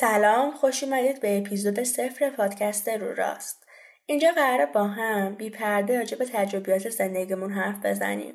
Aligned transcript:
سلام 0.00 0.50
خوش 0.50 0.84
اومدید 0.84 1.20
به 1.20 1.38
اپیزود 1.38 1.82
صفر 1.82 2.30
پادکست 2.30 2.88
رو 2.88 3.14
راست. 3.14 3.66
اینجا 4.06 4.30
قراره 4.32 4.66
با 4.66 4.84
هم 4.84 5.34
بی 5.34 5.50
پرده 5.50 5.98
راجع 5.98 6.18
به 6.18 6.24
تجربیات 6.24 6.88
زندگیمون 6.88 7.52
حرف 7.52 7.86
بزنیم. 7.86 8.34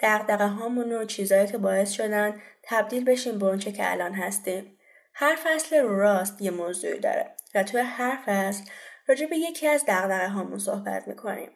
دقدقه 0.00 0.46
هامون 0.46 0.92
و 0.92 1.04
چیزهایی 1.04 1.46
که 1.46 1.58
باعث 1.58 1.90
شدن 1.90 2.40
تبدیل 2.62 3.04
بشیم 3.04 3.38
به 3.38 3.46
اونچه 3.46 3.72
که 3.72 3.92
الان 3.92 4.14
هستیم. 4.14 4.78
هر 5.14 5.38
فصل 5.44 5.76
رو 5.76 5.98
راست 5.98 6.42
یه 6.42 6.50
موضوعی 6.50 6.98
داره 6.98 7.34
و 7.54 7.62
توی 7.62 7.80
هر 7.80 8.18
فصل 8.26 8.64
راجع 9.06 9.26
به 9.26 9.36
یکی 9.36 9.68
از 9.68 9.84
دقدقه 9.88 10.28
هامون 10.28 10.58
صحبت 10.58 11.08
می‌کنیم. 11.08 11.50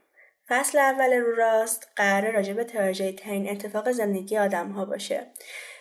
فصل 0.49 0.79
اول 0.79 1.13
رو 1.13 1.35
راست 1.35 1.89
قراره 1.97 2.31
راجع 2.31 2.53
به 2.53 2.65
تراژدی 2.65 3.13
ترین 3.13 3.51
اتفاق 3.51 3.91
زندگی 3.93 4.39
آدم 4.39 4.71
ها 4.71 4.85
باشه. 4.85 5.27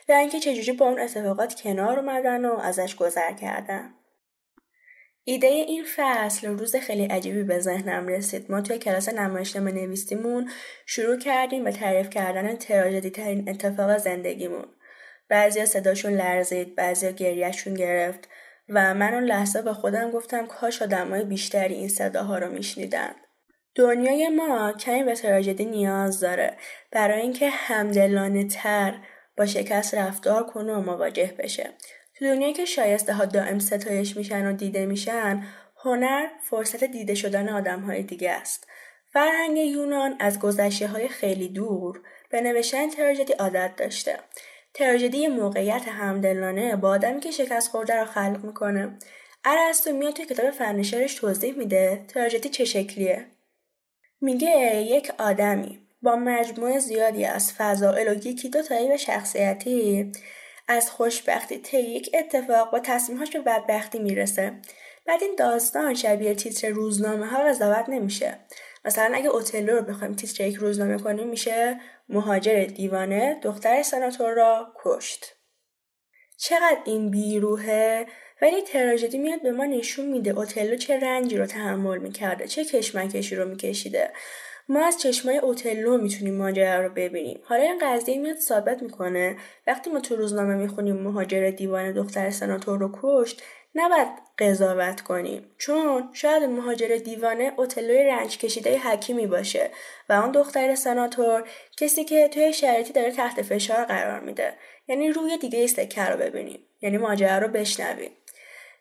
و 0.09 0.11
اینکه 0.11 0.39
چجوری 0.39 0.71
با 0.71 0.85
اون 0.85 0.99
اتفاقات 0.99 1.61
کنار 1.61 1.99
اومدن 1.99 2.45
و 2.45 2.53
ازش 2.53 2.95
گذر 2.95 3.33
کردن. 3.33 3.93
ایده 5.25 5.47
این 5.47 5.85
فصل 5.95 6.47
روز 6.47 6.75
خیلی 6.75 7.05
عجیبی 7.05 7.43
به 7.43 7.59
ذهنم 7.59 8.07
رسید. 8.07 8.51
ما 8.51 8.61
توی 8.61 8.77
کلاس 8.77 9.09
نمایشنامه 9.09 9.71
نویسیمون 9.71 10.49
شروع 10.85 11.17
کردیم 11.17 11.63
به 11.63 11.71
تعریف 11.71 12.09
کردن 12.09 12.55
تراژدی 12.55 13.09
ترین 13.09 13.49
اتفاق 13.49 13.97
زندگیمون. 13.97 14.65
بعضیا 15.29 15.65
صداشون 15.65 16.13
لرزید، 16.13 16.75
بعضیا 16.75 17.11
گریهشون 17.11 17.73
گرفت 17.73 18.29
و 18.69 18.93
من 18.93 19.13
اون 19.13 19.23
لحظه 19.23 19.61
به 19.61 19.73
خودم 19.73 20.11
گفتم 20.11 20.45
کاش 20.45 20.81
آدمای 20.81 21.23
بیشتری 21.23 21.73
این 21.73 21.89
صداها 21.89 22.37
رو 22.37 22.51
میشنیدن. 22.51 23.15
دنیای 23.75 24.29
ما 24.29 24.73
کمی 24.73 25.03
به 25.03 25.15
تراژدی 25.15 25.65
نیاز 25.65 26.19
داره 26.19 26.57
برای 26.91 27.21
اینکه 27.21 27.49
همدلانه 27.49 28.47
تر 28.47 28.93
با 29.37 29.45
شکست 29.45 29.95
رفتار 29.95 30.43
کنه 30.43 30.73
و 30.73 30.81
مواجه 30.81 31.35
بشه. 31.39 31.69
تو 32.15 32.25
دنیایی 32.25 32.53
که 32.53 32.65
شایسته 32.65 33.13
ها 33.13 33.25
دائم 33.25 33.59
ستایش 33.59 34.17
میشن 34.17 34.47
و 34.47 34.53
دیده 34.53 34.85
میشن 34.85 35.43
هنر 35.77 36.27
فرصت 36.49 36.83
دیده 36.83 37.15
شدن 37.15 37.49
آدم 37.49 37.79
های 37.79 38.03
دیگه 38.03 38.31
است. 38.31 38.67
فرهنگ 39.13 39.57
یونان 39.57 40.15
از 40.19 40.39
گذشته 40.39 40.87
های 40.87 41.07
خیلی 41.07 41.47
دور 41.47 42.01
به 42.29 42.41
نوشتن 42.41 42.89
تراژدی 42.89 43.33
عادت 43.33 43.71
داشته. 43.77 44.19
تراژدی 44.73 45.27
موقعیت 45.27 45.87
همدلانه 45.87 46.75
با 46.75 46.89
آدمی 46.89 47.19
که 47.19 47.31
شکست 47.31 47.69
خورده 47.69 47.95
رو 47.95 48.05
خلق 48.05 48.39
می‌کنه. 48.43 48.97
ارسطو 49.45 49.93
میاد 49.93 50.13
توی 50.13 50.25
کتاب 50.25 50.51
فنشرش 50.51 51.15
توضیح 51.15 51.57
میده 51.57 52.05
تراژدی 52.07 52.49
چه 52.49 52.65
شکلیه. 52.65 53.25
میگه 54.21 54.81
یک 54.81 55.11
آدمی 55.17 55.82
با 56.03 56.15
مجموعه 56.15 56.79
زیادی 56.79 57.25
از 57.25 57.53
فضائل 57.53 58.07
و 58.07 58.27
یکی 58.27 58.49
دو 58.49 58.61
تایی 58.61 58.91
و 58.91 58.97
شخصیتی. 58.97 60.11
از 60.67 60.91
خوشبختی 60.91 61.57
طی 61.57 61.81
یک 61.81 62.09
اتفاق 62.13 62.71
با 62.71 62.79
تصمیمهاش 62.79 63.29
به 63.29 63.39
بدبختی 63.39 63.99
می‌رسه. 63.99 64.53
بعد 65.05 65.23
این 65.23 65.35
داستان 65.37 65.93
شبیه 65.93 66.35
تیتر 66.35 66.69
روزنامه 66.69 67.25
ها 67.25 67.43
قضاوت 67.43 67.89
نمیشه. 67.89 68.39
مثلا 68.85 69.11
اگه 69.15 69.29
اوتلو 69.29 69.75
رو 69.75 69.81
بخوایم 69.81 70.13
تیتر 70.13 70.47
یک 70.47 70.55
روزنامه 70.55 70.97
کنیم 70.97 71.27
میشه 71.27 71.79
مهاجر 72.09 72.63
دیوانه 72.63 73.39
دختر 73.43 73.83
سناتور 73.83 74.33
را 74.33 74.73
کشت. 74.83 75.25
چقدر 76.37 76.77
این 76.85 77.11
بیروهه 77.11 78.05
ولی 78.41 78.61
تراژدی 78.61 79.17
میاد 79.17 79.41
به 79.41 79.51
ما 79.51 79.65
نشون 79.65 80.05
میده 80.05 80.31
اوتلو 80.31 80.75
چه 80.75 80.99
رنجی 80.99 81.37
رو 81.37 81.45
تحمل 81.45 81.97
می‌کرده 81.97 82.47
چه 82.47 82.65
کشمکشی 82.65 83.35
رو 83.35 83.49
میکشیده. 83.49 84.11
ما 84.69 84.85
از 84.85 85.01
چشمای 85.01 85.37
اوتلو 85.37 85.97
می‌تونیم 85.97 86.37
ماجرا 86.37 86.85
رو 86.85 86.93
ببینیم. 86.93 87.39
حالا 87.43 87.63
این 87.63 87.79
قضیه 87.81 88.17
میاد 88.17 88.37
ثابت 88.37 88.81
می‌کنه. 88.81 89.37
وقتی 89.67 89.89
ما 89.89 89.99
تو 89.99 90.15
روزنامه 90.15 90.55
می‌خونیم 90.55 90.95
مهاجر 90.95 91.49
دیوان 91.49 91.91
دختر 91.91 92.29
سناتور 92.29 92.79
رو 92.79 92.91
کشت 93.01 93.43
نباید 93.75 94.07
قضاوت 94.39 95.01
کنیم. 95.01 95.45
چون 95.57 96.09
شاید 96.13 96.43
مهاجر 96.43 96.97
دیوانه 96.97 97.53
اوتلوی 97.57 98.03
رنج 98.03 98.37
کشیده 98.37 98.77
حکیمی 98.77 99.27
باشه 99.27 99.69
و 100.09 100.13
اون 100.13 100.31
دختر 100.31 100.75
سناتور 100.75 101.43
کسی 101.77 102.03
که 102.03 102.27
توی 102.27 102.53
شرایطی 102.53 102.93
داره 102.93 103.11
تحت 103.11 103.41
فشار 103.41 103.85
قرار 103.85 104.19
میده. 104.19 104.53
یعنی 104.87 105.11
روی 105.11 105.37
دیگه 105.37 105.67
سکه 105.67 106.05
رو 106.05 106.17
ببینیم. 106.17 106.59
یعنی 106.81 106.97
ماجرا 106.97 107.37
رو 107.37 107.47
بشنویم. 107.47 108.11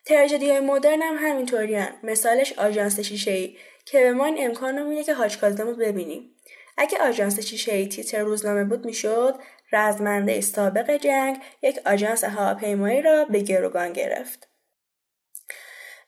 تراژدی 0.04 0.50
های 0.50 0.60
مدرن 0.60 1.02
هم 1.02 1.28
همینطوری 1.28 1.84
مثالش 2.02 2.52
آژانس 2.52 3.00
شیشه 3.00 3.48
که 3.84 4.00
به 4.00 4.12
ما 4.12 4.26
این 4.26 4.44
امکان 4.46 4.78
رو 4.78 4.88
میده 4.88 5.04
که 5.04 5.14
حاج 5.14 5.36
رو 5.42 5.74
ببینیم. 5.76 6.34
اگه 6.76 6.98
آژانس 6.98 7.40
شیشه 7.40 7.74
ای 7.74 7.88
تیتر 7.88 8.18
روزنامه 8.18 8.64
بود 8.64 8.84
می‌شد 8.84 9.34
رزمنده 9.72 10.40
سابق 10.40 10.96
جنگ 10.96 11.38
یک 11.62 11.80
آژانس 11.86 12.24
هواپیمایی 12.24 13.02
را 13.02 13.24
به 13.24 13.40
گروگان 13.40 13.92
گرفت. 13.92 14.48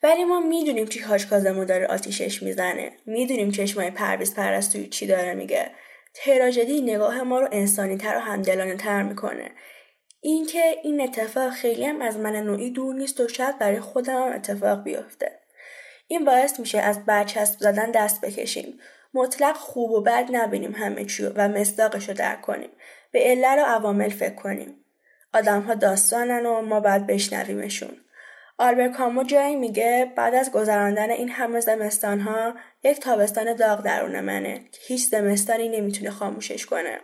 ولی 0.02 0.24
ما 0.24 0.40
می‌دونیم 0.40 0.86
چی 0.86 1.00
حاج 1.00 1.26
داره 1.64 1.86
آتیشش 1.86 2.42
می‌زنه. 2.42 2.92
می‌دونیم 3.06 3.50
چشمای 3.50 3.90
پرویز 3.90 4.34
پرستوی 4.34 4.88
چی 4.88 5.06
داره 5.06 5.34
میگه. 5.34 5.70
تراژدی 6.14 6.80
نگاه 6.80 7.22
ما 7.22 7.40
رو 7.40 7.48
انسانی 7.52 7.96
تر 7.96 8.16
و 8.16 8.20
همدلانه 8.20 8.76
تر 8.76 9.02
می‌کنه. 9.02 9.50
اینکه 10.26 10.76
این 10.82 11.00
اتفاق 11.00 11.50
خیلی 11.50 11.84
هم 11.84 12.02
از 12.02 12.16
من 12.16 12.36
نوعی 12.36 12.70
دور 12.70 12.94
نیست 12.94 13.20
و 13.20 13.28
شاید 13.28 13.58
برای 13.58 13.80
خودم 13.80 14.22
هم 14.22 14.32
اتفاق 14.32 14.82
بیفته. 14.82 15.40
این 16.06 16.24
باعث 16.24 16.60
میشه 16.60 16.78
از 16.78 17.04
برچسب 17.06 17.58
زدن 17.58 17.90
دست 17.90 18.20
بکشیم. 18.20 18.78
مطلق 19.14 19.56
خوب 19.56 19.90
و 19.90 20.00
بد 20.00 20.28
نبینیم 20.32 20.72
همه 20.72 21.04
چیو 21.04 21.32
و 21.36 21.48
مصداقش 21.48 22.08
رو 22.08 22.14
درک 22.14 22.40
کنیم. 22.40 22.70
به 23.12 23.20
علل 23.20 23.58
و 23.58 23.64
عوامل 23.64 24.08
فکر 24.08 24.34
کنیم. 24.34 24.84
آدم 25.34 25.60
ها 25.60 25.74
داستانن 25.74 26.46
و 26.46 26.62
ما 26.62 26.80
باید 26.80 27.06
بشنویمشون. 27.06 27.96
آلبر 28.58 28.88
کامو 28.88 29.24
جایی 29.24 29.56
میگه 29.56 30.12
بعد 30.16 30.34
از 30.34 30.52
گذراندن 30.52 31.10
این 31.10 31.28
همه 31.28 31.60
زمستان 31.60 32.20
ها 32.20 32.54
یک 32.82 33.00
تابستان 33.00 33.54
داغ 33.54 33.82
درون 33.82 34.20
منه 34.20 34.58
که 34.72 34.80
هیچ 34.86 35.08
زمستانی 35.08 35.68
نمی‌تونه 35.68 36.10
خاموشش 36.10 36.66
کنه. 36.66 37.00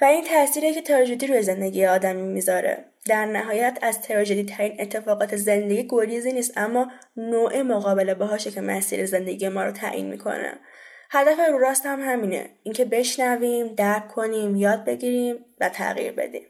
و 0.00 0.04
این 0.04 0.24
تاثیری 0.24 0.74
که 0.74 0.82
تراژدی 0.82 1.26
روی 1.26 1.42
زندگی 1.42 1.86
آدمی 1.86 2.22
می‌ذاره. 2.22 2.84
در 3.06 3.26
نهایت 3.26 3.78
از 3.82 4.02
تراژدی 4.02 4.44
ترین 4.44 4.76
اتفاقات 4.78 5.36
زندگی 5.36 5.88
گریزی 5.90 6.32
نیست 6.32 6.52
اما 6.56 6.92
نوع 7.16 7.62
مقابله 7.62 8.14
باهاشه 8.14 8.50
که 8.50 8.60
مسیر 8.60 9.06
زندگی 9.06 9.48
ما 9.48 9.64
رو 9.64 9.72
تعیین 9.72 10.06
می‌کنه. 10.06 10.58
هدف 11.10 11.38
رو 11.48 11.58
راست 11.58 11.86
هم 11.86 12.00
همینه 12.00 12.50
اینکه 12.62 12.84
بشنویم 12.84 13.74
درک 13.74 14.08
کنیم 14.08 14.56
یاد 14.56 14.84
بگیریم 14.84 15.44
و 15.60 15.68
تغییر 15.68 16.12
بدیم. 16.12 16.46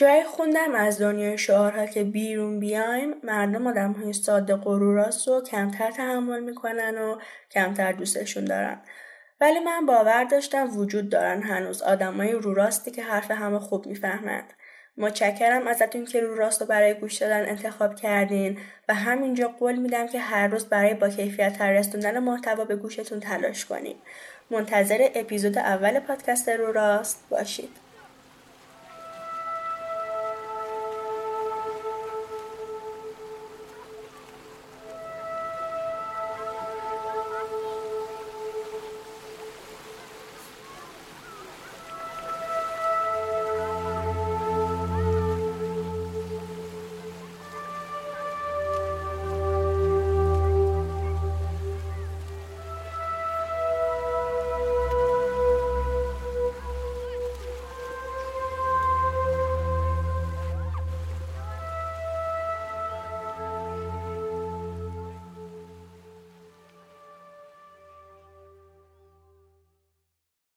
جای 0.00 0.24
خوندم 0.24 0.74
از 0.74 1.00
دنیای 1.00 1.38
شعارها 1.38 1.86
که 1.86 2.04
بیرون 2.04 2.60
بیایم 2.60 3.14
مردم 3.22 3.66
آدم 3.66 3.92
های 3.92 4.12
ساده 4.12 4.56
قروراست 4.56 5.28
و 5.28 5.42
کمتر 5.42 5.90
تحمل 5.90 6.40
می‌کنن 6.40 6.98
و 6.98 7.18
کمتر 7.50 7.92
دوستشون 7.92 8.44
دارن. 8.44 8.80
ولی 9.40 9.60
من 9.60 9.86
باور 9.86 10.24
داشتم 10.24 10.78
وجود 10.78 11.08
دارن 11.08 11.42
هنوز 11.42 11.82
آدمای 11.82 12.32
رو 12.32 12.54
راستی 12.54 12.90
که 12.90 13.02
حرف 13.02 13.30
همه 13.30 13.58
خوب 13.58 13.86
می‌فهمند. 13.86 14.52
متشکرم 14.96 15.66
ازتون 15.66 16.04
که 16.04 16.20
رو 16.20 16.34
راست 16.34 16.60
رو 16.60 16.66
برای 16.66 16.94
گوش 16.94 17.16
دادن 17.16 17.48
انتخاب 17.48 17.94
کردین 17.94 18.58
و 18.88 18.94
همینجا 18.94 19.48
قول 19.48 19.76
میدم 19.76 20.06
که 20.06 20.18
هر 20.18 20.48
روز 20.48 20.64
برای 20.64 20.94
با 20.94 21.08
کیفیت 21.08 21.58
تر 21.58 21.72
رسوندن 21.72 22.18
محتوا 22.18 22.64
به 22.64 22.76
گوشتون 22.76 23.20
تلاش 23.20 23.64
کنیم 23.64 23.96
منتظر 24.50 25.08
اپیزود 25.14 25.58
اول 25.58 26.00
پادکست 26.00 26.48
رو 26.48 26.72
راست 26.72 27.24
باشید. 27.30 27.89